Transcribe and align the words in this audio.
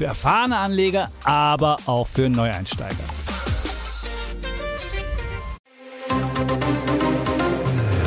Für 0.00 0.06
erfahrene 0.06 0.56
Anleger, 0.56 1.10
aber 1.24 1.76
auch 1.84 2.06
für 2.06 2.30
Neueinsteiger. 2.30 3.04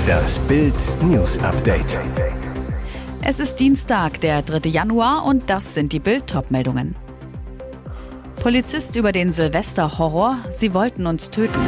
Das 0.08 0.40
Bild 0.40 0.74
News 1.04 1.38
Update. 1.44 2.00
Es 3.22 3.40
ist 3.40 3.60
Dienstag, 3.60 4.20
der 4.22 4.42
3. 4.42 4.72
Januar 4.72 5.24
und 5.24 5.52
das 5.52 5.76
sind 5.76 5.94
die 5.94 6.00
Bild 6.00 6.34
meldungen 6.50 6.96
Polizist 8.42 8.96
über 8.96 9.12
den 9.12 9.32
Silvesterhorror, 9.32 10.40
sie 10.50 10.74
wollten 10.74 11.06
uns 11.06 11.30
töten. 11.30 11.62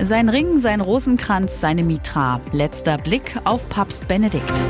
Sein 0.00 0.28
Ring, 0.28 0.60
sein 0.60 0.80
Rosenkranz, 0.80 1.58
seine 1.58 1.82
Mitra. 1.82 2.40
Letzter 2.52 2.96
Blick 2.96 3.40
auf 3.42 3.68
Papst 3.68 4.06
Benedikt. 4.06 4.62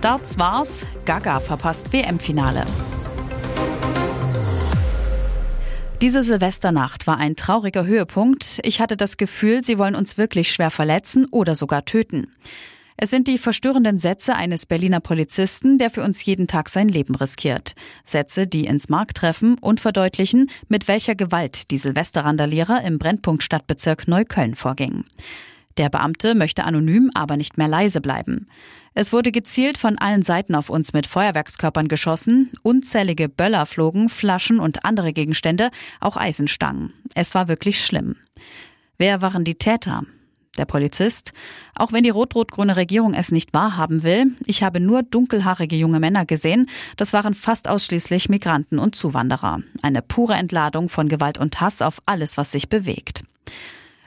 Darts 0.00 0.38
war's, 0.38 0.86
Gaga 1.06 1.40
verpasst 1.40 1.92
WM-Finale. 1.92 2.64
Diese 6.00 6.22
Silvesternacht 6.22 7.08
war 7.08 7.16
ein 7.16 7.34
trauriger 7.34 7.84
Höhepunkt. 7.84 8.60
Ich 8.62 8.80
hatte 8.80 8.96
das 8.96 9.16
Gefühl, 9.16 9.64
sie 9.64 9.76
wollen 9.76 9.96
uns 9.96 10.16
wirklich 10.16 10.52
schwer 10.52 10.70
verletzen 10.70 11.26
oder 11.32 11.56
sogar 11.56 11.84
töten. 11.84 12.28
Es 12.96 13.10
sind 13.10 13.26
die 13.26 13.38
verstörenden 13.38 13.98
Sätze 13.98 14.36
eines 14.36 14.66
Berliner 14.66 15.00
Polizisten, 15.00 15.78
der 15.78 15.90
für 15.90 16.04
uns 16.04 16.24
jeden 16.24 16.46
Tag 16.46 16.68
sein 16.68 16.88
Leben 16.88 17.16
riskiert. 17.16 17.74
Sätze, 18.04 18.46
die 18.46 18.66
ins 18.66 18.88
Mark 18.88 19.14
treffen 19.14 19.58
und 19.58 19.80
verdeutlichen, 19.80 20.48
mit 20.68 20.86
welcher 20.86 21.16
Gewalt 21.16 21.72
die 21.72 21.76
Silvesterrandalierer 21.76 22.84
im 22.84 23.00
Brennpunkt 23.00 23.42
Stadtbezirk 23.42 24.06
Neukölln 24.06 24.54
vorgingen. 24.54 25.04
Der 25.78 25.88
Beamte 25.88 26.34
möchte 26.34 26.64
anonym, 26.64 27.10
aber 27.14 27.36
nicht 27.36 27.56
mehr 27.56 27.68
leise 27.68 28.00
bleiben. 28.00 28.48
Es 28.94 29.12
wurde 29.12 29.30
gezielt 29.30 29.78
von 29.78 29.96
allen 29.96 30.22
Seiten 30.22 30.56
auf 30.56 30.70
uns 30.70 30.92
mit 30.92 31.06
Feuerwerkskörpern 31.06 31.86
geschossen, 31.86 32.50
unzählige 32.62 33.28
Böller 33.28 33.64
flogen, 33.64 34.08
Flaschen 34.08 34.58
und 34.58 34.84
andere 34.84 35.12
Gegenstände, 35.12 35.70
auch 36.00 36.16
Eisenstangen. 36.16 36.92
Es 37.14 37.32
war 37.32 37.46
wirklich 37.46 37.84
schlimm. 37.84 38.16
Wer 38.98 39.22
waren 39.22 39.44
die 39.44 39.54
Täter? 39.54 40.02
Der 40.56 40.64
Polizist. 40.64 41.32
Auch 41.76 41.92
wenn 41.92 42.02
die 42.02 42.10
rot-rot-grüne 42.10 42.76
Regierung 42.76 43.14
es 43.14 43.30
nicht 43.30 43.54
wahrhaben 43.54 44.02
will, 44.02 44.32
ich 44.46 44.64
habe 44.64 44.80
nur 44.80 45.04
dunkelhaarige 45.04 45.76
junge 45.76 46.00
Männer 46.00 46.26
gesehen. 46.26 46.68
Das 46.96 47.12
waren 47.12 47.34
fast 47.34 47.68
ausschließlich 47.68 48.28
Migranten 48.28 48.80
und 48.80 48.96
Zuwanderer. 48.96 49.60
Eine 49.82 50.02
pure 50.02 50.34
Entladung 50.34 50.88
von 50.88 51.08
Gewalt 51.08 51.38
und 51.38 51.60
Hass 51.60 51.80
auf 51.80 52.02
alles, 52.06 52.36
was 52.36 52.50
sich 52.50 52.68
bewegt. 52.68 53.22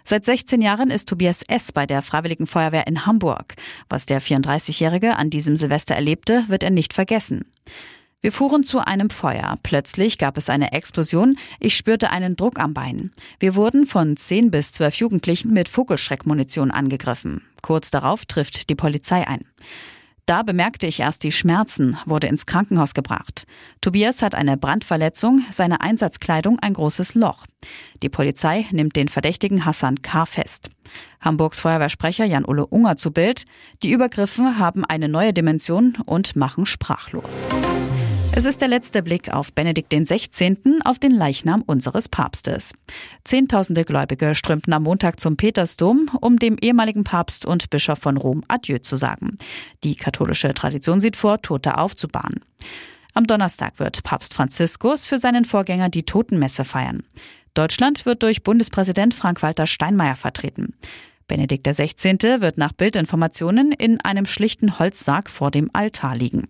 Seit 0.03 0.25
16 0.25 0.61
Jahren 0.61 0.91
ist 0.91 1.07
Tobias 1.07 1.43
S. 1.47 1.71
bei 1.71 1.85
der 1.85 2.01
Freiwilligen 2.01 2.47
Feuerwehr 2.47 2.87
in 2.87 3.05
Hamburg. 3.05 3.55
Was 3.89 4.05
der 4.05 4.21
34-Jährige 4.21 5.15
an 5.15 5.29
diesem 5.29 5.57
Silvester 5.57 5.95
erlebte, 5.95 6.45
wird 6.47 6.63
er 6.63 6.69
nicht 6.69 6.93
vergessen. 6.93 7.45
Wir 8.21 8.31
fuhren 8.31 8.63
zu 8.63 8.79
einem 8.79 9.09
Feuer. 9.09 9.57
Plötzlich 9.63 10.19
gab 10.19 10.37
es 10.37 10.47
eine 10.47 10.73
Explosion. 10.73 11.37
Ich 11.59 11.75
spürte 11.75 12.11
einen 12.11 12.35
Druck 12.35 12.59
am 12.59 12.75
Bein. 12.75 13.11
Wir 13.39 13.55
wurden 13.55 13.87
von 13.87 14.15
10 14.15 14.51
bis 14.51 14.71
12 14.73 14.95
Jugendlichen 14.95 15.53
mit 15.53 15.67
Vogelschreckmunition 15.69 16.69
angegriffen. 16.69 17.41
Kurz 17.63 17.89
darauf 17.89 18.25
trifft 18.25 18.69
die 18.69 18.75
Polizei 18.75 19.27
ein. 19.27 19.45
Da 20.25 20.43
bemerkte 20.43 20.87
ich 20.87 20.99
erst 20.99 21.23
die 21.23 21.31
Schmerzen, 21.31 21.97
wurde 22.05 22.27
ins 22.27 22.45
Krankenhaus 22.45 22.93
gebracht. 22.93 23.45
Tobias 23.81 24.21
hat 24.21 24.35
eine 24.35 24.57
Brandverletzung, 24.57 25.43
seine 25.49 25.81
Einsatzkleidung 25.81 26.59
ein 26.59 26.73
großes 26.73 27.15
Loch. 27.15 27.45
Die 28.01 28.09
Polizei 28.09 28.65
nimmt 28.71 28.95
den 28.95 29.07
Verdächtigen 29.07 29.65
Hassan 29.65 30.01
K. 30.01 30.25
fest. 30.25 30.69
Hamburgs 31.19 31.59
Feuerwehrsprecher 31.61 32.25
Jan-Ulle 32.25 32.65
Unger 32.65 32.95
zu 32.95 33.11
Bild. 33.11 33.45
Die 33.83 33.91
Übergriffe 33.91 34.57
haben 34.57 34.85
eine 34.85 35.07
neue 35.07 35.33
Dimension 35.33 35.97
und 36.05 36.35
machen 36.35 36.65
sprachlos. 36.65 37.47
Es 38.33 38.45
ist 38.45 38.61
der 38.61 38.69
letzte 38.69 39.03
Blick 39.03 39.33
auf 39.33 39.51
Benedikt 39.51 39.93
XVI., 39.93 40.57
auf 40.85 40.99
den 40.99 41.11
Leichnam 41.11 41.63
unseres 41.63 42.07
Papstes. 42.07 42.73
Zehntausende 43.25 43.83
Gläubige 43.83 44.35
strömten 44.35 44.71
am 44.71 44.83
Montag 44.83 45.19
zum 45.19 45.35
Petersdom, 45.35 46.09
um 46.21 46.39
dem 46.39 46.57
ehemaligen 46.57 47.03
Papst 47.03 47.45
und 47.45 47.69
Bischof 47.69 47.99
von 47.99 48.15
Rom 48.15 48.43
Adieu 48.47 48.79
zu 48.79 48.95
sagen. 48.95 49.37
Die 49.83 49.95
katholische 49.95 50.53
Tradition 50.53 51.01
sieht 51.01 51.17
vor, 51.17 51.41
Tote 51.41 51.77
aufzubahren. 51.77 52.39
Am 53.13 53.27
Donnerstag 53.27 53.79
wird 53.79 54.01
Papst 54.03 54.33
Franziskus 54.33 55.07
für 55.07 55.17
seinen 55.17 55.43
Vorgänger 55.43 55.89
die 55.89 56.03
Totenmesse 56.03 56.63
feiern. 56.63 57.03
Deutschland 57.53 58.05
wird 58.05 58.23
durch 58.23 58.43
Bundespräsident 58.43 59.13
Frank-Walter 59.13 59.67
Steinmeier 59.67 60.15
vertreten. 60.15 60.73
Benedikt 61.27 61.67
XVI. 61.67 62.39
wird 62.39 62.57
nach 62.57 62.71
Bildinformationen 62.71 63.73
in 63.73 63.99
einem 64.01 64.25
schlichten 64.25 64.79
Holzsarg 64.79 65.29
vor 65.29 65.51
dem 65.51 65.69
Altar 65.73 66.15
liegen. 66.15 66.47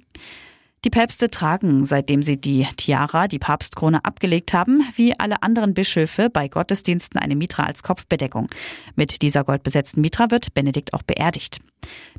Die 0.83 0.89
Päpste 0.89 1.29
tragen, 1.29 1.85
seitdem 1.85 2.23
sie 2.23 2.41
die 2.41 2.65
Tiara, 2.75 3.27
die 3.27 3.37
Papstkrone, 3.37 4.03
abgelegt 4.03 4.51
haben, 4.53 4.83
wie 4.95 5.13
alle 5.19 5.43
anderen 5.43 5.75
Bischöfe 5.75 6.31
bei 6.31 6.47
Gottesdiensten 6.47 7.19
eine 7.19 7.35
Mitra 7.35 7.65
als 7.65 7.83
Kopfbedeckung. 7.83 8.47
Mit 8.95 9.21
dieser 9.21 9.43
goldbesetzten 9.43 10.01
Mitra 10.01 10.31
wird 10.31 10.55
Benedikt 10.55 10.95
auch 10.95 11.03
beerdigt. 11.03 11.59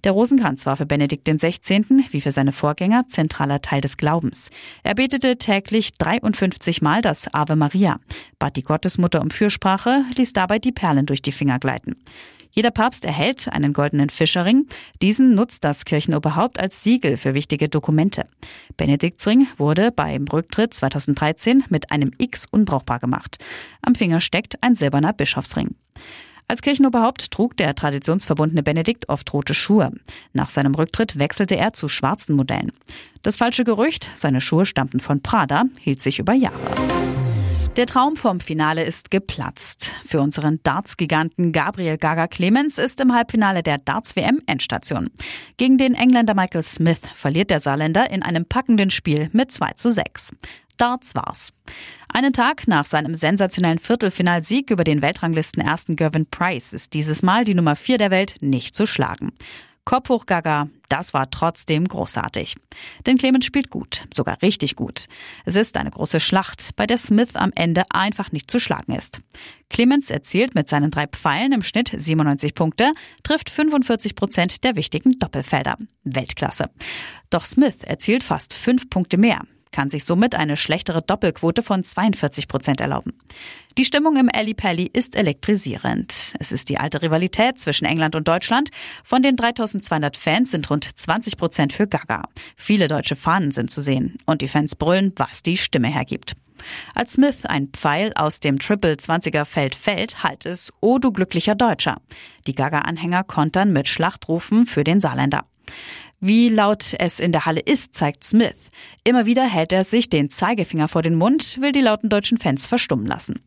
Der 0.04 0.12
Rosenkranz 0.12 0.64
war 0.64 0.76
für 0.76 0.86
Benedikt 0.86 1.28
XVI., 1.28 2.04
wie 2.10 2.20
für 2.20 2.30
seine 2.30 2.52
Vorgänger, 2.52 3.08
zentraler 3.08 3.62
Teil 3.62 3.80
des 3.80 3.96
Glaubens. 3.96 4.50
Er 4.84 4.94
betete 4.94 5.38
täglich 5.38 5.94
53 5.94 6.82
Mal 6.82 7.02
das 7.02 7.34
Ave 7.34 7.56
Maria, 7.56 7.98
bat 8.38 8.56
die 8.56 8.62
Gottesmutter 8.62 9.22
um 9.22 9.30
Fürsprache, 9.30 10.04
ließ 10.16 10.34
dabei 10.34 10.60
die 10.60 10.72
Perlen 10.72 11.06
durch 11.06 11.22
die 11.22 11.32
Finger 11.32 11.58
gleiten. 11.58 11.96
Jeder 12.52 12.70
Papst 12.70 13.04
erhält 13.04 13.48
einen 13.48 13.72
goldenen 13.72 14.10
Fischerring. 14.10 14.68
Diesen 15.00 15.34
nutzt 15.34 15.64
das 15.64 15.84
Kirchenoberhaupt 15.84 16.60
als 16.60 16.82
Siegel 16.82 17.16
für 17.16 17.34
wichtige 17.34 17.68
Dokumente. 17.68 18.26
Benediktsring 18.76 19.48
wurde 19.56 19.90
beim 19.90 20.26
Rücktritt 20.30 20.74
2013 20.74 21.64
mit 21.70 21.90
einem 21.90 22.12
X 22.18 22.46
unbrauchbar 22.50 22.98
gemacht. 22.98 23.38
Am 23.80 23.94
Finger 23.94 24.20
steckt 24.20 24.62
ein 24.62 24.74
silberner 24.74 25.14
Bischofsring. 25.14 25.74
Als 26.48 26.60
Kirchenoberhaupt 26.60 27.30
trug 27.30 27.56
der 27.56 27.74
traditionsverbundene 27.74 28.62
Benedikt 28.62 29.08
oft 29.08 29.32
rote 29.32 29.54
Schuhe. 29.54 29.90
Nach 30.34 30.50
seinem 30.50 30.74
Rücktritt 30.74 31.18
wechselte 31.18 31.56
er 31.56 31.72
zu 31.72 31.88
schwarzen 31.88 32.36
Modellen. 32.36 32.72
Das 33.22 33.38
falsche 33.38 33.64
Gerücht, 33.64 34.10
seine 34.14 34.42
Schuhe 34.42 34.66
stammten 34.66 35.00
von 35.00 35.22
Prada, 35.22 35.64
hielt 35.80 36.02
sich 36.02 36.18
über 36.18 36.34
Jahre. 36.34 37.21
Der 37.76 37.86
Traum 37.86 38.16
vom 38.16 38.40
Finale 38.40 38.84
ist 38.84 39.10
geplatzt. 39.10 39.94
Für 40.04 40.20
unseren 40.20 40.62
Darts-Giganten 40.62 41.52
Gabriel 41.52 41.96
Gaga 41.96 42.26
Clemens 42.26 42.76
ist 42.76 43.00
im 43.00 43.14
Halbfinale 43.14 43.62
der 43.62 43.78
Darts-WM 43.78 44.40
Endstation. 44.46 45.08
Gegen 45.56 45.78
den 45.78 45.94
Engländer 45.94 46.34
Michael 46.34 46.64
Smith 46.64 47.00
verliert 47.14 47.48
der 47.48 47.60
Saarländer 47.60 48.10
in 48.10 48.22
einem 48.22 48.44
packenden 48.44 48.90
Spiel 48.90 49.30
mit 49.32 49.52
2 49.52 49.70
zu 49.76 49.90
6. 49.90 50.32
Darts 50.76 51.14
war's. 51.14 51.54
Einen 52.08 52.34
Tag 52.34 52.68
nach 52.68 52.84
seinem 52.84 53.14
sensationellen 53.14 53.78
Viertelfinalsieg 53.78 54.70
über 54.70 54.84
den 54.84 55.00
Weltranglisten 55.00 55.62
ersten 55.62 55.96
Gervin 55.96 56.26
Price 56.26 56.74
ist 56.74 56.92
dieses 56.92 57.22
Mal 57.22 57.46
die 57.46 57.54
Nummer 57.54 57.74
4 57.74 57.96
der 57.96 58.10
Welt 58.10 58.34
nicht 58.40 58.76
zu 58.76 58.84
schlagen. 58.84 59.32
Kopf 59.84 60.08
hoch 60.10 60.26
Gaga, 60.26 60.68
das 60.88 61.12
war 61.12 61.30
trotzdem 61.30 61.88
großartig. 61.88 62.56
Denn 63.06 63.18
Clemens 63.18 63.44
spielt 63.44 63.68
gut, 63.70 64.06
sogar 64.14 64.40
richtig 64.40 64.76
gut. 64.76 65.06
Es 65.44 65.56
ist 65.56 65.76
eine 65.76 65.90
große 65.90 66.20
Schlacht, 66.20 66.70
bei 66.76 66.86
der 66.86 66.98
Smith 66.98 67.34
am 67.34 67.50
Ende 67.54 67.84
einfach 67.90 68.30
nicht 68.30 68.50
zu 68.50 68.60
schlagen 68.60 68.94
ist. 68.94 69.20
Clemens 69.70 70.10
erzielt 70.10 70.54
mit 70.54 70.68
seinen 70.68 70.90
drei 70.90 71.06
Pfeilen 71.06 71.52
im 71.52 71.62
Schnitt 71.62 71.92
97 71.94 72.54
Punkte, 72.54 72.92
trifft 73.22 73.50
45 73.50 74.14
Prozent 74.14 74.64
der 74.64 74.76
wichtigen 74.76 75.18
Doppelfelder. 75.18 75.76
Weltklasse. 76.04 76.70
Doch 77.30 77.44
Smith 77.44 77.82
erzielt 77.82 78.22
fast 78.22 78.54
fünf 78.54 78.88
Punkte 78.88 79.16
mehr 79.16 79.42
kann 79.72 79.90
sich 79.90 80.04
somit 80.04 80.34
eine 80.34 80.56
schlechtere 80.56 81.02
Doppelquote 81.02 81.62
von 81.62 81.82
42 81.82 82.46
Prozent 82.46 82.80
erlauben. 82.80 83.12
Die 83.78 83.84
Stimmung 83.84 84.16
im 84.16 84.28
Ali 84.32 84.54
Pally 84.54 84.88
ist 84.92 85.16
elektrisierend. 85.16 86.34
Es 86.38 86.52
ist 86.52 86.68
die 86.68 86.78
alte 86.78 87.02
Rivalität 87.02 87.58
zwischen 87.58 87.86
England 87.86 88.14
und 88.14 88.28
Deutschland. 88.28 88.68
Von 89.02 89.22
den 89.22 89.36
3200 89.36 90.16
Fans 90.16 90.50
sind 90.50 90.68
rund 90.70 90.88
20 90.94 91.36
Prozent 91.36 91.72
für 91.72 91.86
Gaga. 91.86 92.22
Viele 92.54 92.86
deutsche 92.86 93.16
Fahnen 93.16 93.50
sind 93.50 93.70
zu 93.70 93.80
sehen 93.80 94.18
und 94.26 94.42
die 94.42 94.48
Fans 94.48 94.76
brüllen, 94.76 95.12
was 95.16 95.42
die 95.42 95.56
Stimme 95.56 95.88
hergibt. 95.88 96.34
Als 96.94 97.14
Smith 97.14 97.44
ein 97.44 97.68
Pfeil 97.68 98.12
aus 98.14 98.40
dem 98.40 98.58
Triple 98.58 98.94
20er 98.94 99.44
Feld 99.44 99.74
fällt, 99.74 100.22
halt 100.22 100.46
es, 100.46 100.72
oh 100.80 100.98
du 100.98 101.10
glücklicher 101.12 101.54
Deutscher. 101.54 101.96
Die 102.46 102.54
Gaga-Anhänger 102.54 103.24
kontern 103.24 103.72
mit 103.72 103.88
Schlachtrufen 103.88 104.66
für 104.66 104.84
den 104.84 105.00
Saarländer. 105.00 105.44
Wie 106.24 106.48
laut 106.48 106.94
es 107.00 107.18
in 107.18 107.32
der 107.32 107.46
Halle 107.46 107.58
ist, 107.58 107.96
zeigt 107.96 108.22
Smith. 108.22 108.54
Immer 109.02 109.26
wieder 109.26 109.42
hält 109.44 109.72
er 109.72 109.82
sich 109.82 110.08
den 110.08 110.30
Zeigefinger 110.30 110.86
vor 110.86 111.02
den 111.02 111.16
Mund, 111.16 111.60
will 111.60 111.72
die 111.72 111.80
lauten 111.80 112.08
deutschen 112.08 112.38
Fans 112.38 112.68
verstummen 112.68 113.08
lassen. 113.08 113.40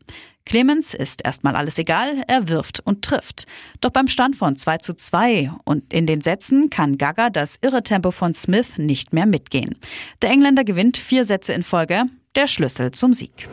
Clemens 0.44 0.92
ist 0.92 1.24
erstmal 1.24 1.56
alles 1.56 1.78
egal, 1.78 2.22
er 2.28 2.50
wirft 2.50 2.80
und 2.80 3.00
trifft. 3.00 3.46
Doch 3.80 3.88
beim 3.88 4.08
Stand 4.08 4.36
von 4.36 4.56
2 4.56 4.76
zu 4.76 4.92
2 4.92 5.52
und 5.64 5.90
in 5.90 6.06
den 6.06 6.20
Sätzen 6.20 6.68
kann 6.68 6.98
Gaga 6.98 7.30
das 7.30 7.56
irre 7.62 7.82
Tempo 7.82 8.10
von 8.10 8.34
Smith 8.34 8.76
nicht 8.76 9.14
mehr 9.14 9.26
mitgehen. 9.26 9.76
Der 10.20 10.28
Engländer 10.28 10.62
gewinnt 10.62 10.98
vier 10.98 11.24
Sätze 11.24 11.54
in 11.54 11.62
Folge, 11.62 12.02
der 12.34 12.46
Schlüssel 12.46 12.90
zum 12.90 13.14
Sieg. 13.14 13.48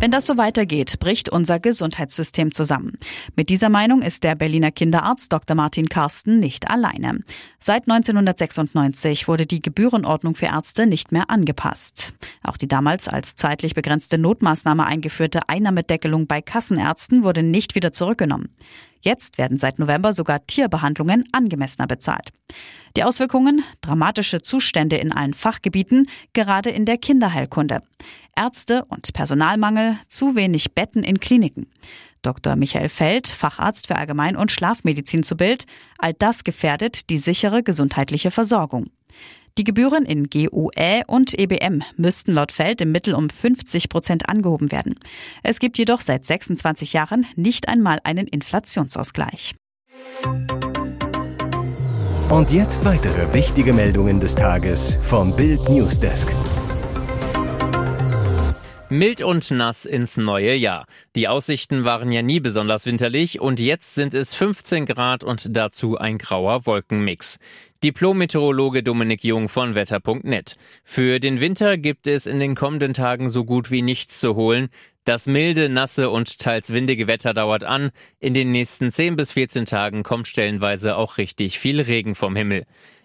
Wenn 0.00 0.12
das 0.12 0.26
so 0.26 0.36
weitergeht, 0.36 1.00
bricht 1.00 1.28
unser 1.28 1.58
Gesundheitssystem 1.58 2.54
zusammen. 2.54 2.98
Mit 3.34 3.50
dieser 3.50 3.68
Meinung 3.68 4.00
ist 4.00 4.22
der 4.22 4.36
Berliner 4.36 4.70
Kinderarzt 4.70 5.32
Dr. 5.32 5.56
Martin 5.56 5.88
Carsten 5.88 6.38
nicht 6.38 6.70
alleine. 6.70 7.18
Seit 7.58 7.88
1996 7.88 9.26
wurde 9.26 9.44
die 9.44 9.60
Gebührenordnung 9.60 10.36
für 10.36 10.46
Ärzte 10.46 10.86
nicht 10.86 11.10
mehr 11.10 11.28
angepasst. 11.30 12.14
Auch 12.44 12.56
die 12.56 12.68
damals 12.68 13.08
als 13.08 13.34
zeitlich 13.34 13.74
begrenzte 13.74 14.18
Notmaßnahme 14.18 14.86
eingeführte 14.86 15.48
Einnahmedeckelung 15.48 16.28
bei 16.28 16.42
Kassenärzten 16.42 17.24
wurde 17.24 17.42
nicht 17.42 17.74
wieder 17.74 17.92
zurückgenommen. 17.92 18.50
Jetzt 19.00 19.38
werden 19.38 19.58
seit 19.58 19.80
November 19.80 20.12
sogar 20.12 20.46
Tierbehandlungen 20.46 21.24
angemessener 21.32 21.88
bezahlt. 21.88 22.30
Die 22.96 23.04
Auswirkungen? 23.04 23.62
Dramatische 23.80 24.42
Zustände 24.42 24.96
in 24.96 25.12
allen 25.12 25.34
Fachgebieten, 25.34 26.08
gerade 26.32 26.70
in 26.70 26.84
der 26.84 26.98
Kinderheilkunde. 26.98 27.80
Ärzte 28.38 28.84
und 28.84 29.12
Personalmangel, 29.12 29.98
zu 30.06 30.36
wenig 30.36 30.72
Betten 30.72 31.02
in 31.02 31.18
Kliniken. 31.18 31.66
Dr. 32.22 32.54
Michael 32.54 32.88
Feld, 32.88 33.26
Facharzt 33.26 33.88
für 33.88 33.96
Allgemein- 33.96 34.36
und 34.36 34.52
Schlafmedizin 34.52 35.24
zu 35.24 35.36
Bild, 35.36 35.64
all 35.98 36.14
das 36.14 36.44
gefährdet 36.44 37.10
die 37.10 37.18
sichere 37.18 37.62
gesundheitliche 37.62 38.30
Versorgung. 38.30 38.86
Die 39.58 39.64
Gebühren 39.64 40.04
in 40.04 40.30
GUE 40.30 41.02
und 41.08 41.36
EBM 41.36 41.82
müssten 41.96 42.32
laut 42.32 42.52
Feld 42.52 42.80
im 42.80 42.92
Mittel 42.92 43.14
um 43.14 43.28
50 43.28 43.88
Prozent 43.88 44.28
angehoben 44.28 44.70
werden. 44.70 44.94
Es 45.42 45.58
gibt 45.58 45.76
jedoch 45.76 46.00
seit 46.00 46.24
26 46.24 46.92
Jahren 46.92 47.26
nicht 47.34 47.66
einmal 47.66 47.98
einen 48.04 48.28
Inflationsausgleich. 48.28 49.56
Und 52.30 52.52
jetzt 52.52 52.84
weitere 52.84 53.32
wichtige 53.34 53.72
Meldungen 53.72 54.20
des 54.20 54.36
Tages 54.36 54.96
vom 55.02 55.34
Bild 55.34 55.68
Newsdesk. 55.68 56.32
Mild 58.90 59.20
und 59.20 59.50
nass 59.50 59.84
ins 59.84 60.16
neue 60.16 60.54
Jahr. 60.54 60.86
Die 61.14 61.28
Aussichten 61.28 61.84
waren 61.84 62.10
ja 62.10 62.22
nie 62.22 62.40
besonders 62.40 62.86
winterlich 62.86 63.38
und 63.38 63.60
jetzt 63.60 63.94
sind 63.94 64.14
es 64.14 64.34
15 64.34 64.86
Grad 64.86 65.24
und 65.24 65.54
dazu 65.54 65.98
ein 65.98 66.16
grauer 66.16 66.64
Wolkenmix. 66.64 67.38
Diplom-Meteorologe 67.84 68.82
Dominik 68.82 69.24
Jung 69.24 69.50
von 69.50 69.74
Wetter.net. 69.74 70.56
Für 70.84 71.20
den 71.20 71.38
Winter 71.40 71.76
gibt 71.76 72.06
es 72.06 72.26
in 72.26 72.40
den 72.40 72.54
kommenden 72.54 72.94
Tagen 72.94 73.28
so 73.28 73.44
gut 73.44 73.70
wie 73.70 73.82
nichts 73.82 74.20
zu 74.20 74.36
holen. 74.36 74.70
Das 75.04 75.26
milde, 75.26 75.68
nasse 75.68 76.08
und 76.08 76.38
teils 76.38 76.72
windige 76.72 77.06
Wetter 77.06 77.34
dauert 77.34 77.64
an. 77.64 77.90
In 78.20 78.32
den 78.32 78.52
nächsten 78.52 78.90
10 78.90 79.16
bis 79.16 79.32
14 79.32 79.66
Tagen 79.66 80.02
kommt 80.02 80.28
stellenweise 80.28 80.96
auch 80.96 81.18
richtig 81.18 81.58
viel 81.58 81.82
Regen 81.82 82.14
vom 82.14 82.34
Himmel. 82.34 82.64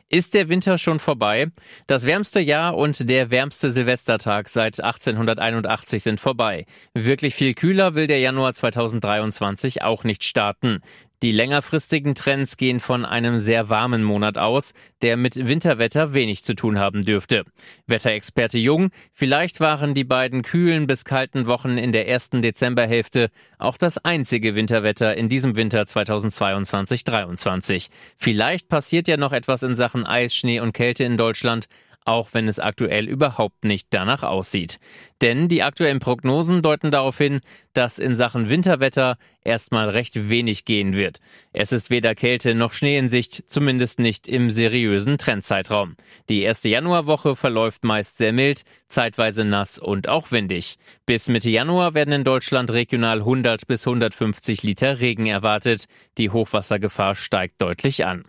Ist 0.10 0.34
der 0.34 0.50
Winter 0.50 0.78
schon 0.78 1.00
vorbei? 1.00 1.48
Das 1.88 2.06
wärmste 2.06 2.40
Jahr 2.40 2.78
und 2.78 3.10
der 3.10 3.32
wärmste 3.32 3.72
Silvestertag 3.72 4.50
seit 4.50 4.80
1881 4.80 6.04
sind 6.04 6.20
vorbei. 6.20 6.66
Wirklich 6.94 7.36
viel 7.36 7.54
kühler 7.54 7.96
will 7.96 8.08
der 8.08 8.20
Januar 8.20 8.54
2023 8.54 9.82
auch 9.82 10.04
nicht 10.04 10.24
starten. 10.24 10.82
Die 11.22 11.32
längerfristigen 11.32 12.16
Trends 12.16 12.58
gehen 12.58 12.82
von 12.82 13.06
einem 13.06 13.40
sehr 13.40 13.70
warmen 13.70 14.04
Monat 14.04 14.38
aus, 14.38 14.74
der 15.02 15.16
mit 15.16 15.48
Winterwetter 15.48 16.14
wenig 16.14 16.44
zu 16.44 16.54
tun 16.54 16.80
haben 16.80 17.04
dürfte. 17.04 17.46
Wetterexperte 17.88 18.58
Jung, 18.58 18.90
vielleicht 19.14 19.62
waren 19.62 19.94
die 19.94 20.04
beiden 20.04 20.42
kühlen 20.42 20.88
bis 20.88 21.06
kalten 21.06 21.48
Wochen 21.48 21.78
in 21.78 21.94
der 21.94 22.10
ersten 22.10 22.42
Dezemberhälfte 22.42 23.30
auch 23.58 23.78
das 23.78 23.98
einzige 24.00 24.56
Winterwetter 24.56 25.16
in 25.16 25.30
diesem 25.30 25.56
Winter 25.56 25.84
2022-23. 25.84 27.88
Vielleicht 28.18 28.68
passiert 28.68 29.08
ja 29.08 29.16
noch 29.16 29.32
etwas 29.32 29.64
in 29.64 29.76
Sachen 29.76 30.06
Eis, 30.06 30.36
Schnee 30.36 30.60
und 30.60 30.74
Kälte 30.74 31.06
in 31.06 31.18
Deutschland, 31.18 31.68
auch 32.06 32.30
wenn 32.34 32.48
es 32.48 32.60
aktuell 32.60 33.08
überhaupt 33.08 33.64
nicht 33.66 33.88
danach 33.92 34.24
aussieht. 34.24 34.80
Denn 35.22 35.48
die 35.48 35.64
aktuellen 35.64 36.00
Prognosen 36.00 36.62
deuten 36.62 36.92
darauf 36.92 37.18
hin, 37.18 37.40
dass 37.74 38.00
in 38.00 38.16
Sachen 38.16 38.50
Winterwetter 38.50 39.18
erstmal 39.44 39.90
recht 39.90 40.30
wenig 40.30 40.66
gehen 40.66 40.94
wird. 40.94 41.20
Es 41.54 41.72
ist 41.72 41.90
weder 41.90 42.16
Kälte 42.16 42.56
noch 42.56 42.74
Schnee 42.74 42.98
in 42.98 43.10
Sicht, 43.10 43.44
zumindest 43.48 44.00
nicht 44.00 44.28
im 44.28 44.52
seriösen 44.52 45.18
Trendzeitraum. 45.18 45.96
Die 46.30 46.42
erste 46.42 46.70
Januarwoche 46.70 47.36
verläuft 47.36 47.84
meist 47.84 48.18
sehr 48.18 48.34
mild, 48.34 48.64
zeitweise 48.88 49.46
nass 49.46 49.80
und 49.80 50.08
auch 50.10 50.32
windig. 50.32 50.78
Bis 51.06 51.30
Mitte 51.30 51.50
Januar 51.50 51.94
werden 51.94 52.14
in 52.14 52.24
Deutschland 52.24 52.72
regional 52.72 53.20
100 53.20 53.68
bis 53.68 53.88
150 53.88 54.64
Liter 54.64 55.00
Regen 55.00 55.26
erwartet. 55.26 55.86
Die 56.18 56.30
Hochwassergefahr 56.30 57.16
steigt 57.16 57.62
deutlich 57.62 58.06
an. 58.06 58.26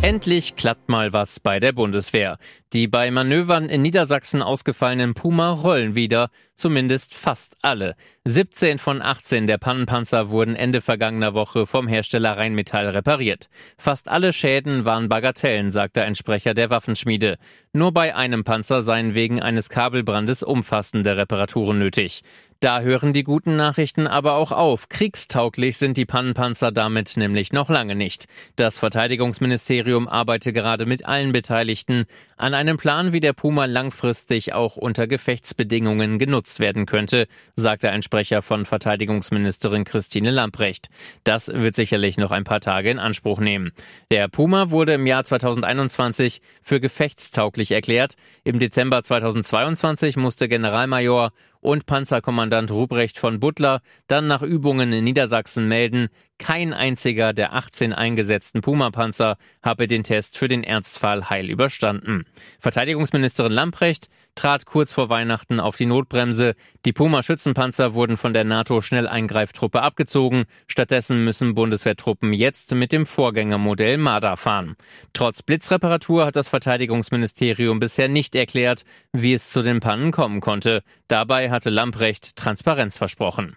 Endlich 0.00 0.54
klappt 0.54 0.88
mal 0.88 1.12
was 1.12 1.40
bei 1.40 1.58
der 1.58 1.72
Bundeswehr. 1.72 2.38
Die 2.74 2.86
bei 2.86 3.10
Manövern 3.10 3.70
in 3.70 3.80
Niedersachsen 3.80 4.42
ausgefallenen 4.42 5.14
Puma 5.14 5.52
rollen 5.52 5.94
wieder, 5.94 6.28
zumindest 6.54 7.14
fast 7.14 7.56
alle. 7.62 7.94
17 8.26 8.78
von 8.78 9.00
18 9.00 9.46
der 9.46 9.56
Pannenpanzer 9.56 10.28
wurden 10.28 10.54
Ende 10.54 10.82
vergangener 10.82 11.32
Woche 11.32 11.66
vom 11.66 11.88
Hersteller 11.88 12.36
Rheinmetall 12.36 12.90
repariert. 12.90 13.48
Fast 13.78 14.08
alle 14.08 14.34
Schäden 14.34 14.84
waren 14.84 15.08
Bagatellen, 15.08 15.70
sagte 15.70 16.02
ein 16.02 16.14
Sprecher 16.14 16.52
der 16.52 16.68
Waffenschmiede. 16.68 17.38
Nur 17.72 17.92
bei 17.92 18.14
einem 18.14 18.44
Panzer 18.44 18.82
seien 18.82 19.14
wegen 19.14 19.40
eines 19.40 19.70
Kabelbrandes 19.70 20.42
umfassende 20.42 21.16
Reparaturen 21.16 21.78
nötig. 21.78 22.22
Da 22.60 22.80
hören 22.80 23.12
die 23.12 23.22
guten 23.22 23.54
Nachrichten 23.54 24.08
aber 24.08 24.34
auch 24.34 24.50
auf. 24.50 24.88
Kriegstauglich 24.88 25.78
sind 25.78 25.96
die 25.96 26.06
Pannenpanzer 26.06 26.72
damit 26.72 27.16
nämlich 27.16 27.52
noch 27.52 27.70
lange 27.70 27.94
nicht. 27.94 28.26
Das 28.56 28.80
Verteidigungsministerium 28.80 30.08
arbeitet 30.08 30.56
gerade 30.56 30.84
mit 30.84 31.06
allen 31.06 31.32
Beteiligten 31.32 32.06
an 32.36 32.54
einem 32.58 32.76
Plan, 32.76 33.12
wie 33.12 33.20
der 33.20 33.34
Puma 33.34 33.66
langfristig 33.66 34.52
auch 34.52 34.76
unter 34.76 35.06
Gefechtsbedingungen 35.06 36.18
genutzt 36.18 36.58
werden 36.58 36.86
könnte, 36.86 37.28
sagte 37.54 37.90
ein 37.90 38.02
Sprecher 38.02 38.42
von 38.42 38.64
Verteidigungsministerin 38.64 39.84
Christine 39.84 40.32
Lamprecht. 40.32 40.88
Das 41.22 41.46
wird 41.46 41.76
sicherlich 41.76 42.18
noch 42.18 42.32
ein 42.32 42.42
paar 42.42 42.60
Tage 42.60 42.90
in 42.90 42.98
Anspruch 42.98 43.38
nehmen. 43.38 43.70
Der 44.10 44.26
Puma 44.26 44.70
wurde 44.70 44.94
im 44.94 45.06
Jahr 45.06 45.22
2021 45.22 46.42
für 46.60 46.80
gefechtstauglich 46.80 47.70
erklärt. 47.70 48.14
Im 48.42 48.58
Dezember 48.58 49.04
2022 49.04 50.16
musste 50.16 50.48
Generalmajor 50.48 51.30
und 51.60 51.86
Panzerkommandant 51.86 52.70
Ruprecht 52.70 53.18
von 53.18 53.40
Butler 53.40 53.82
dann 54.06 54.26
nach 54.26 54.42
Übungen 54.42 54.92
in 54.92 55.04
Niedersachsen 55.04 55.68
melden, 55.68 56.08
kein 56.38 56.72
einziger 56.72 57.32
der 57.32 57.54
18 57.54 57.92
eingesetzten 57.92 58.60
Puma-Panzer 58.60 59.36
habe 59.62 59.86
den 59.86 60.04
Test 60.04 60.38
für 60.38 60.48
den 60.48 60.62
Ernstfall 60.62 61.28
heil 61.30 61.50
überstanden. 61.50 62.24
Verteidigungsministerin 62.60 63.52
Lamprecht 63.52 64.08
trat 64.38 64.66
kurz 64.66 64.92
vor 64.92 65.08
Weihnachten 65.08 65.58
auf 65.58 65.76
die 65.76 65.86
Notbremse. 65.86 66.54
Die 66.84 66.92
Puma-Schützenpanzer 66.92 67.94
wurden 67.94 68.16
von 68.16 68.32
der 68.32 68.44
NATO-Schnelleingreiftruppe 68.44 69.82
abgezogen. 69.82 70.44
Stattdessen 70.68 71.24
müssen 71.24 71.56
Bundeswehrtruppen 71.56 72.32
jetzt 72.32 72.74
mit 72.74 72.92
dem 72.92 73.04
Vorgängermodell 73.04 73.98
Marder 73.98 74.36
fahren. 74.36 74.76
Trotz 75.12 75.42
Blitzreparatur 75.42 76.24
hat 76.24 76.36
das 76.36 76.46
Verteidigungsministerium 76.46 77.80
bisher 77.80 78.08
nicht 78.08 78.36
erklärt, 78.36 78.84
wie 79.12 79.32
es 79.32 79.50
zu 79.50 79.62
den 79.62 79.80
Pannen 79.80 80.12
kommen 80.12 80.40
konnte. 80.40 80.82
Dabei 81.08 81.50
hatte 81.50 81.70
Lamprecht 81.70 82.36
Transparenz 82.36 82.96
versprochen. 82.96 83.56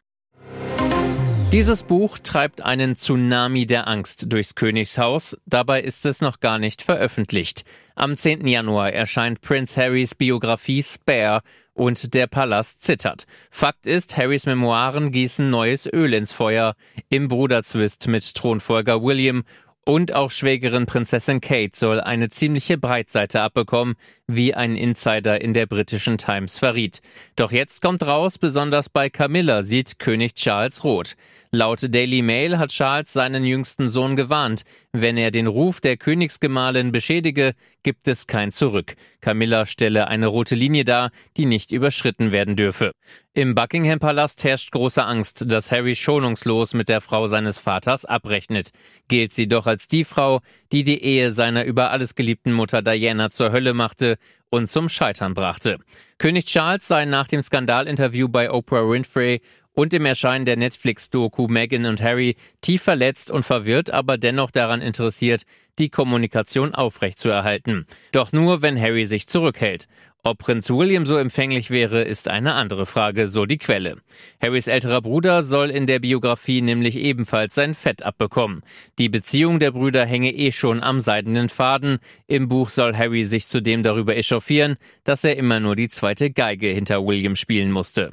Dieses 1.51 1.84
Buch 1.84 2.17
treibt 2.17 2.62
einen 2.62 2.96
Tsunami 2.96 3.65
der 3.65 3.86
Angst 3.89 4.31
durchs 4.31 4.55
Königshaus, 4.55 5.38
dabei 5.46 5.81
ist 5.81 6.05
es 6.05 6.22
noch 6.22 6.39
gar 6.39 6.58
nicht 6.58 6.81
veröffentlicht. 6.81 7.65
Am 7.93 8.15
10. 8.15 8.48
Januar 8.48 8.93
erscheint 8.93 9.41
Prince 9.41 9.75
Harrys 9.75 10.15
Biografie 10.15 10.81
Spare 10.81 11.41
und 11.74 12.13
der 12.13 12.27
Palast 12.27 12.84
zittert. 12.84 13.25
Fakt 13.50 13.86
ist, 13.86 14.15
Harrys 14.15 14.46
Memoiren 14.46 15.12
gießen 15.12 15.50
neues 15.50 15.91
Öl 15.91 16.13
ins 16.13 16.31
Feuer 16.31 16.75
im 17.10 17.27
Bruderzwist 17.27 18.08
mit 18.08 18.34
Thronfolger 18.34 19.03
William 19.03 19.43
und 19.85 20.13
auch 20.13 20.29
Schwägerin 20.29 20.85
Prinzessin 20.85 21.41
Kate 21.41 21.71
soll 21.75 22.00
eine 22.00 22.29
ziemliche 22.29 22.77
Breitseite 22.77 23.41
abbekommen, 23.41 23.95
wie 24.27 24.53
ein 24.53 24.75
Insider 24.75 25.41
in 25.41 25.53
der 25.53 25.65
britischen 25.65 26.17
Times 26.17 26.59
verriet. 26.59 27.01
Doch 27.35 27.51
jetzt 27.51 27.81
kommt 27.81 28.03
raus, 28.03 28.38
besonders 28.38 28.89
bei 28.89 29.09
Camilla 29.09 29.63
sieht 29.63 29.97
König 29.97 30.35
Charles 30.35 30.83
rot. 30.83 31.15
Laut 31.50 31.79
Daily 31.93 32.21
Mail 32.21 32.57
hat 32.59 32.69
Charles 32.69 33.11
seinen 33.11 33.43
jüngsten 33.43 33.89
Sohn 33.89 34.15
gewarnt, 34.15 34.63
Wenn 34.93 35.15
er 35.15 35.31
den 35.31 35.48
Ruf 35.48 35.79
der 35.79 35.95
Königsgemahlin 35.95 36.91
beschädige, 36.91 37.53
gibt 37.81 38.10
es 38.10 38.27
kein 38.27 38.51
Zurück. 38.51 38.95
Camilla 39.21 39.65
stelle 39.65 40.10
eine 40.10 40.27
rote 40.27 40.53
Linie 40.55 40.83
dar, 40.83 41.12
die 41.38 41.45
nicht 41.45 41.71
überschritten 41.71 42.33
werden 42.33 42.57
dürfe. 42.57 42.91
Im 43.33 43.55
Buckingham 43.55 44.00
Palast 44.00 44.43
herrscht 44.43 44.69
große 44.74 45.01
Angst, 45.01 45.45
dass 45.48 45.71
Harry 45.71 45.95
schonungslos 45.95 46.74
mit 46.74 46.89
der 46.89 47.00
Frau 47.00 47.27
seines 47.27 47.57
Vaters 47.57 48.03
abrechnet. 48.03 48.71
Gilt 49.07 49.31
sie 49.31 49.48
doch 49.48 49.65
als 49.65 49.88
die 49.88 50.03
Frau, 50.03 50.41
die 50.74 50.83
die 50.83 51.01
Ehe 51.01 51.31
seiner 51.31 51.63
über 51.63 51.91
alles 51.91 52.13
geliebten 52.13 52.51
Mutter 52.51 52.81
Diana 52.81 53.29
zur 53.29 53.53
Hölle 53.53 53.74
machte 53.74 54.17
und 54.50 54.67
zum 54.67 54.89
Scheitern 54.89 55.33
brachte. 55.33 55.77
König 56.17 56.48
Charles 56.48 56.86
sei 56.86 57.05
nach 57.05 57.27
dem 57.27 57.41
Skandalinterview 57.41 58.27
bei 58.27 58.51
Oprah 58.51 58.88
Winfrey 58.89 59.41
und 59.73 59.93
dem 59.93 60.05
Erscheinen 60.05 60.45
der 60.45 60.57
Netflix-Doku 60.57 61.47
Meghan 61.47 61.85
und 61.85 62.01
Harry 62.01 62.35
tief 62.61 62.81
verletzt 62.81 63.31
und 63.31 63.43
verwirrt, 63.43 63.89
aber 63.89 64.17
dennoch 64.17 64.51
daran 64.51 64.81
interessiert, 64.81 65.43
die 65.79 65.89
Kommunikation 65.89 66.75
aufrechtzuerhalten. 66.75 67.85
Doch 68.11 68.31
nur, 68.31 68.61
wenn 68.61 68.79
Harry 68.79 69.05
sich 69.05 69.27
zurückhält. 69.27 69.87
Ob 70.23 70.37
Prinz 70.37 70.69
William 70.69 71.07
so 71.07 71.17
empfänglich 71.17 71.71
wäre, 71.71 72.03
ist 72.03 72.27
eine 72.27 72.53
andere 72.53 72.85
Frage, 72.85 73.27
so 73.27 73.47
die 73.47 73.57
Quelle. 73.57 73.97
Harrys 74.39 74.67
älterer 74.67 75.01
Bruder 75.01 75.41
soll 75.41 75.71
in 75.71 75.87
der 75.87 75.97
Biografie 75.97 76.61
nämlich 76.61 76.95
ebenfalls 76.95 77.55
sein 77.55 77.73
Fett 77.73 78.03
abbekommen. 78.03 78.61
Die 78.99 79.09
Beziehung 79.09 79.59
der 79.59 79.71
Brüder 79.71 80.05
hänge 80.05 80.31
eh 80.31 80.51
schon 80.51 80.83
am 80.83 80.99
seidenen 80.99 81.49
Faden. 81.49 81.97
Im 82.27 82.49
Buch 82.49 82.69
soll 82.69 82.95
Harry 82.95 83.23
sich 83.23 83.47
zudem 83.47 83.81
darüber 83.81 84.15
echauffieren, 84.15 84.77
dass 85.03 85.23
er 85.23 85.37
immer 85.37 85.59
nur 85.59 85.75
die 85.75 85.89
zweite 85.89 86.29
Geige 86.29 86.67
hinter 86.67 87.03
William 87.03 87.35
spielen 87.35 87.71
musste. 87.71 88.11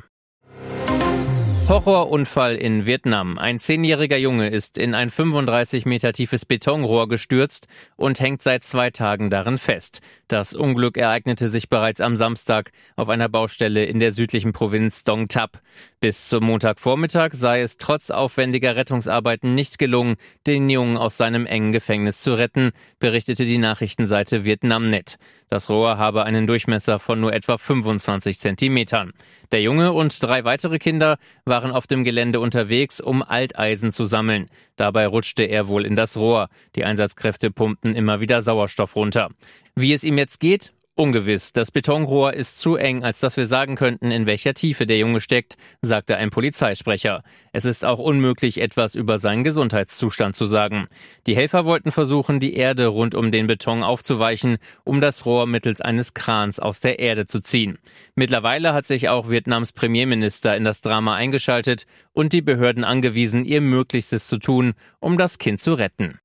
Horrorunfall 1.69 2.57
in 2.57 2.87
Vietnam. 2.87 3.37
Ein 3.37 3.59
zehnjähriger 3.59 4.17
Junge 4.17 4.49
ist 4.49 4.79
in 4.79 4.95
ein 4.95 5.11
35 5.11 5.85
Meter 5.85 6.15
tiefes 6.15 6.47
Betonrohr 6.47 7.11
gestürzt 7.11 7.69
und 7.97 8.21
hängt 8.21 8.41
seit 8.41 8.65
zwei 8.65 8.89
Tagen 8.89 9.29
darin 9.29 9.59
fest. 9.59 10.01
Das 10.29 10.55
Unglück 10.55 10.97
ereignete 10.97 11.49
sich 11.49 11.69
bereits 11.69 12.01
am 12.01 12.17
Samstag 12.17 12.73
auf 12.97 13.11
einer 13.11 13.29
Baustelle 13.29 13.85
in 13.85 14.01
der 14.01 14.13
südlichen 14.13 14.55
Provinz 14.55 15.05
Dong 15.05 15.29
Thap. 15.29 15.61
Bis 16.01 16.29
zum 16.29 16.45
Montagvormittag 16.45 17.35
sei 17.35 17.61
es 17.61 17.77
trotz 17.77 18.11
aufwendiger 18.11 18.75
Rettungsarbeiten 18.75 19.55
nicht 19.55 19.79
gelungen, 19.79 20.17
den 20.47 20.71
Jungen 20.71 20.97
aus 20.97 21.19
seinem 21.19 21.45
engen 21.45 21.73
Gefängnis 21.73 22.23
zu 22.23 22.33
retten, 22.33 22.73
berichtete 22.99 23.45
die 23.45 23.59
Nachrichtenseite 23.59 24.45
Vietnamnet. 24.45 25.17
Das 25.49 25.69
Rohr 25.69 25.99
habe 25.99 26.25
einen 26.25 26.47
Durchmesser 26.47 26.99
von 26.99 27.21
nur 27.21 27.33
etwa 27.33 27.59
25 27.59 28.39
Zentimetern. 28.39 29.13
Der 29.51 29.63
Junge 29.63 29.93
und 29.93 30.23
drei 30.23 30.45
weitere 30.45 30.79
Kinder 30.79 31.17
waren 31.59 31.73
auf 31.73 31.89
dem 31.89 32.05
Gelände 32.05 32.39
unterwegs, 32.39 33.01
um 33.01 33.21
Alteisen 33.21 33.91
zu 33.91 34.05
sammeln. 34.05 34.47
Dabei 34.77 35.09
rutschte 35.09 35.43
er 35.43 35.67
wohl 35.67 35.85
in 35.85 35.97
das 35.97 36.17
Rohr. 36.17 36.51
Die 36.77 36.85
Einsatzkräfte 36.85 37.51
pumpten 37.51 37.97
immer 37.97 38.21
wieder 38.21 38.43
Sauerstoff 38.43 38.95
runter. 38.95 39.31
Wie 39.75 39.93
es 39.93 40.05
ihm 40.05 40.19
jetzt 40.19 40.39
geht, 40.39 40.73
Ungewiss. 40.99 41.53
Das 41.53 41.71
Betonrohr 41.71 42.35
ist 42.35 42.59
zu 42.59 42.75
eng, 42.75 43.05
als 43.05 43.21
dass 43.21 43.37
wir 43.37 43.47
sagen 43.47 43.77
könnten, 43.77 44.11
in 44.11 44.27
welcher 44.27 44.53
Tiefe 44.53 44.85
der 44.85 44.99
Junge 44.99 45.21
steckt, 45.21 45.57
sagte 45.81 46.17
ein 46.17 46.31
Polizeisprecher. 46.31 47.23
Es 47.53 47.65
ist 47.65 47.85
auch 47.85 48.01
unmöglich, 48.01 48.61
etwas 48.61 48.97
über 48.97 49.21
seinen 49.21 49.45
Gesundheitszustand 49.45 50.35
zu 50.35 50.47
sagen. 50.47 50.89
Die 51.29 51.37
Helfer 51.37 51.65
wollten 51.65 51.93
versuchen, 51.93 52.41
die 52.41 52.55
Erde 52.55 52.89
rund 52.89 53.15
um 53.15 53.31
den 53.31 53.47
Beton 53.47 53.85
aufzuweichen, 53.85 54.59
um 54.83 55.01
das 55.01 55.25
Rohr 55.25 55.47
mittels 55.47 55.81
eines 55.81 56.15
Krans 56.15 56.59
aus 56.59 56.81
der 56.81 56.99
Erde 56.99 57.27
zu 57.27 57.41
ziehen. 57.41 57.79
Mittlerweile 58.17 58.75
hat 58.75 58.85
sich 58.85 59.09
auch 59.09 59.31
Vietnams 59.31 59.73
Premierminister 59.73 60.57
in 60.57 60.65
das 60.65 60.81
Drama 60.81 61.15
eingeschaltet 61.15 61.87
und 62.13 62.33
die 62.33 62.43
Behörden 62.43 62.83
angewiesen, 62.83 63.45
ihr 63.45 63.61
Möglichstes 63.61 64.27
zu 64.27 64.39
tun, 64.39 64.75
um 64.99 65.17
das 65.17 65.39
Kind 65.39 65.61
zu 65.61 65.75
retten. 65.75 66.19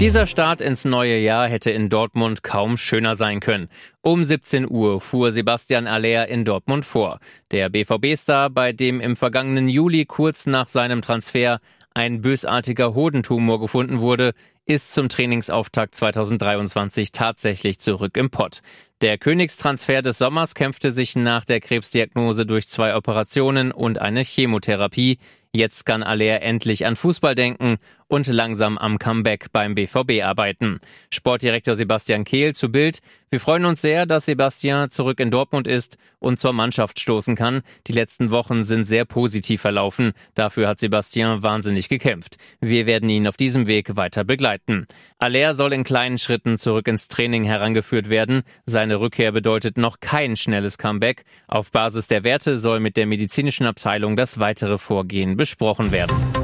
Dieser 0.00 0.26
Start 0.26 0.60
ins 0.60 0.84
neue 0.84 1.18
Jahr 1.18 1.48
hätte 1.48 1.70
in 1.70 1.88
Dortmund 1.88 2.42
kaum 2.42 2.76
schöner 2.76 3.14
sein 3.14 3.40
können. 3.40 3.68
Um 4.00 4.24
17 4.24 4.68
Uhr 4.68 5.00
fuhr 5.00 5.30
Sebastian 5.30 5.86
Aller 5.86 6.28
in 6.28 6.44
Dortmund 6.44 6.84
vor. 6.84 7.20
Der 7.52 7.68
BVB-Star, 7.68 8.50
bei 8.50 8.72
dem 8.72 9.00
im 9.00 9.14
vergangenen 9.14 9.68
Juli 9.68 10.04
kurz 10.04 10.46
nach 10.46 10.66
seinem 10.66 11.02
Transfer 11.02 11.60
ein 11.94 12.20
bösartiger 12.20 12.94
Hodentumor 12.94 13.60
gefunden 13.60 14.00
wurde, 14.00 14.34
ist 14.64 14.94
zum 14.94 15.08
Trainingsauftakt 15.08 15.94
2023 15.94 17.12
tatsächlich 17.12 17.78
zurück 17.78 18.16
im 18.16 18.30
Pott. 18.30 18.60
Der 19.00 19.18
Königstransfer 19.18 20.02
des 20.02 20.18
Sommers 20.18 20.54
kämpfte 20.54 20.92
sich 20.92 21.16
nach 21.16 21.44
der 21.44 21.60
Krebsdiagnose 21.60 22.46
durch 22.46 22.68
zwei 22.68 22.94
Operationen 22.94 23.72
und 23.72 24.00
eine 24.00 24.22
Chemotherapie. 24.22 25.18
Jetzt 25.52 25.84
kann 25.84 26.02
Aller 26.02 26.40
endlich 26.42 26.86
an 26.86 26.96
Fußball 26.96 27.34
denken 27.34 27.78
und 28.12 28.26
langsam 28.26 28.76
am 28.76 28.98
Comeback 28.98 29.46
beim 29.52 29.74
BVB 29.74 30.22
arbeiten. 30.22 30.80
Sportdirektor 31.10 31.74
Sebastian 31.74 32.24
Kehl 32.24 32.54
zu 32.54 32.70
Bild. 32.70 32.98
Wir 33.30 33.40
freuen 33.40 33.64
uns 33.64 33.80
sehr, 33.80 34.04
dass 34.04 34.26
Sebastian 34.26 34.90
zurück 34.90 35.18
in 35.18 35.30
Dortmund 35.30 35.66
ist 35.66 35.96
und 36.18 36.38
zur 36.38 36.52
Mannschaft 36.52 37.00
stoßen 37.00 37.36
kann. 37.36 37.62
Die 37.86 37.92
letzten 37.92 38.30
Wochen 38.30 38.64
sind 38.64 38.84
sehr 38.84 39.06
positiv 39.06 39.62
verlaufen. 39.62 40.12
Dafür 40.34 40.68
hat 40.68 40.78
Sebastian 40.78 41.42
wahnsinnig 41.42 41.88
gekämpft. 41.88 42.36
Wir 42.60 42.84
werden 42.84 43.08
ihn 43.08 43.26
auf 43.26 43.38
diesem 43.38 43.66
Weg 43.66 43.96
weiter 43.96 44.24
begleiten. 44.24 44.86
Aller 45.18 45.54
soll 45.54 45.72
in 45.72 45.82
kleinen 45.82 46.18
Schritten 46.18 46.58
zurück 46.58 46.88
ins 46.88 47.08
Training 47.08 47.44
herangeführt 47.44 48.10
werden. 48.10 48.42
Seine 48.66 49.00
Rückkehr 49.00 49.32
bedeutet 49.32 49.78
noch 49.78 50.00
kein 50.00 50.36
schnelles 50.36 50.76
Comeback. 50.76 51.24
Auf 51.48 51.70
Basis 51.70 52.08
der 52.08 52.24
Werte 52.24 52.58
soll 52.58 52.78
mit 52.78 52.98
der 52.98 53.06
medizinischen 53.06 53.64
Abteilung 53.64 54.18
das 54.18 54.38
weitere 54.38 54.76
Vorgehen 54.76 55.38
besprochen 55.38 55.92
werden. 55.92 56.41